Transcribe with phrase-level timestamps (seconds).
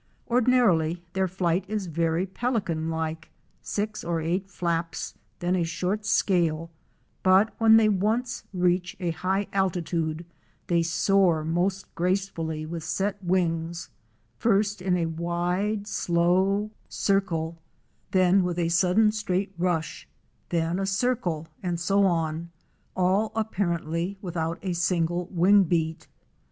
[0.31, 3.29] Ordinarily their flight is very pelican like;
[3.61, 6.71] six or eight flaps, then a short scale,
[7.21, 10.25] but when they once reach a high altitude,
[10.65, 13.91] they soar most gracefully with set wings,
[14.39, 17.59] first in a wide, slow 252 OUR SEARCH FOR A WILDERNESS.
[17.61, 17.61] circle,
[18.09, 20.07] then with a sudden straight rush,
[20.49, 22.49] then a circle and so on,
[22.95, 26.07] all apparently without a single wing beat.